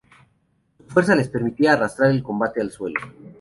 Su 0.79 0.83
fuerza 0.85 1.15
les 1.15 1.29
permitía 1.29 1.73
arrastrar 1.73 2.09
el 2.09 2.23
combate 2.23 2.59
al 2.59 2.71
suelo. 2.71 2.99